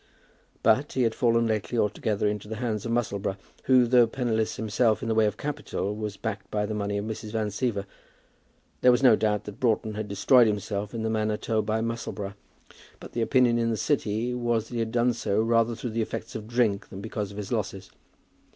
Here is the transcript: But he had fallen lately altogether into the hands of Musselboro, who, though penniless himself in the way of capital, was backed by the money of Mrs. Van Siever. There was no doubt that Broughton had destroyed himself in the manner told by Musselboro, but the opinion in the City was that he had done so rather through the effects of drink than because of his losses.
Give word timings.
But 0.63 0.93
he 0.93 1.03
had 1.03 1.13
fallen 1.13 1.45
lately 1.45 1.77
altogether 1.77 2.27
into 2.27 2.47
the 2.47 2.55
hands 2.55 2.87
of 2.87 2.91
Musselboro, 2.91 3.37
who, 3.65 3.85
though 3.85 4.07
penniless 4.07 4.55
himself 4.55 5.03
in 5.03 5.09
the 5.09 5.13
way 5.13 5.27
of 5.27 5.37
capital, 5.37 5.95
was 5.95 6.17
backed 6.17 6.49
by 6.49 6.65
the 6.65 6.73
money 6.73 6.97
of 6.97 7.05
Mrs. 7.05 7.29
Van 7.33 7.49
Siever. 7.49 7.85
There 8.81 8.91
was 8.91 9.03
no 9.03 9.15
doubt 9.15 9.43
that 9.43 9.59
Broughton 9.59 9.93
had 9.93 10.07
destroyed 10.07 10.47
himself 10.47 10.95
in 10.95 11.03
the 11.03 11.09
manner 11.11 11.37
told 11.37 11.67
by 11.67 11.81
Musselboro, 11.81 12.33
but 12.99 13.11
the 13.13 13.21
opinion 13.21 13.59
in 13.59 13.69
the 13.69 13.77
City 13.77 14.33
was 14.33 14.69
that 14.69 14.73
he 14.73 14.79
had 14.79 14.91
done 14.91 15.13
so 15.13 15.39
rather 15.39 15.75
through 15.75 15.91
the 15.91 16.01
effects 16.01 16.33
of 16.33 16.47
drink 16.47 16.89
than 16.89 16.99
because 16.99 17.29
of 17.29 17.37
his 17.37 17.51
losses. 17.51 17.91